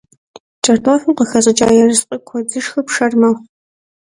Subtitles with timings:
[0.63, 3.41] КӀэртӀофым къыхэщӀыкӀа ерыскъы куэд зышхыр пшэр мэхъу.